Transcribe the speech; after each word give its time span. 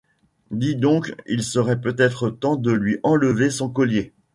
Dis 0.49 0.75
donc, 0.75 1.13
il 1.27 1.43
serait 1.43 1.79
peut-être 1.79 2.31
temps 2.31 2.55
de 2.55 2.71
lui 2.71 2.97
enlever 3.03 3.51
son 3.51 3.69
collier. 3.69 4.15